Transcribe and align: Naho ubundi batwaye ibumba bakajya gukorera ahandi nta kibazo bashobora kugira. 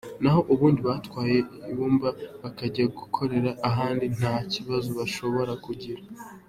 Naho 0.21 0.39
ubundi 0.53 0.79
batwaye 0.89 1.37
ibumba 1.71 2.09
bakajya 2.41 2.83
gukorera 2.99 3.51
ahandi 3.69 4.05
nta 4.17 4.35
kibazo 4.51 4.89
bashobora 4.99 5.53
kugira. 5.65 6.01